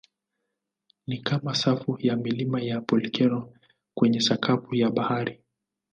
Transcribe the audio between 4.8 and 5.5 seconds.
bahari.